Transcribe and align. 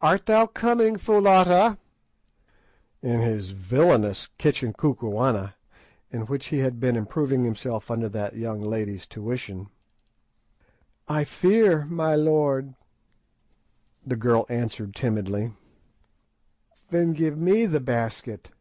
"Art 0.00 0.26
thou 0.26 0.46
coming, 0.46 0.94
Foulata?" 0.98 1.50
asked 1.50 1.78
Good 3.02 3.10
in 3.10 3.20
his 3.22 3.50
villainous 3.50 4.28
Kitchen 4.38 4.72
Kukuana, 4.72 5.54
in 6.10 6.26
which 6.26 6.46
he 6.46 6.58
had 6.58 6.78
been 6.78 6.94
improving 6.94 7.42
himself 7.44 7.90
under 7.90 8.08
that 8.08 8.36
young 8.36 8.60
lady's 8.60 9.04
tuition. 9.04 9.66
"I 11.08 11.24
fear, 11.24 11.86
my 11.86 12.14
lord," 12.14 12.74
the 14.06 14.14
girl 14.16 14.46
answered 14.48 14.94
timidly. 14.94 15.54
"Then 16.90 17.12
give 17.12 17.36
me 17.36 17.66
the 17.66 17.80
basket." 17.80 18.52